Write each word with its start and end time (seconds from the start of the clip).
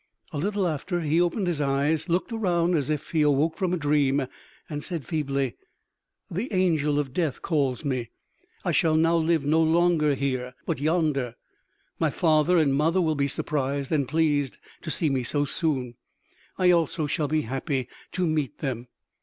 A 0.31 0.39
little 0.39 0.67
after 0.67 1.01
he 1.01 1.21
opened 1.21 1.45
his 1.45 1.61
eyes, 1.61 2.09
looked 2.09 2.31
around 2.31 2.73
as 2.73 2.89
if 2.89 3.11
he 3.11 3.21
awoke 3.21 3.55
from 3.55 3.71
a 3.71 3.77
dream, 3.77 4.25
and 4.67 4.83
said 4.83 5.05
feebly: 5.05 5.55
"The 6.27 6.51
angel 6.51 6.97
of 6.97 7.13
death 7.13 7.43
calls 7.43 7.85
me.... 7.85 8.09
I 8.65 8.71
shall 8.71 8.95
now 8.95 9.15
live 9.15 9.45
no 9.45 9.61
longer 9.61 10.15
here 10.15 10.55
but 10.65 10.79
yonder.... 10.79 11.35
My 11.99 12.09
father 12.09 12.57
and 12.57 12.73
mother 12.73 12.99
will 12.99 13.13
be 13.13 13.27
surprised 13.27 13.91
and 13.91 14.07
pleased 14.07 14.57
to 14.81 14.89
see 14.89 15.11
me 15.11 15.21
so 15.23 15.45
soon.... 15.45 15.93
I 16.57 16.71
also 16.71 17.05
shall 17.05 17.27
be 17.27 17.41
happy 17.43 17.87
to 18.13 18.25
meet 18.25 18.57
them." 18.57 18.87